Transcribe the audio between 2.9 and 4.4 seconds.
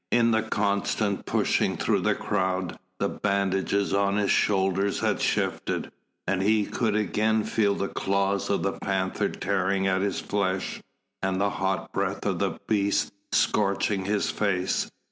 the bandages on his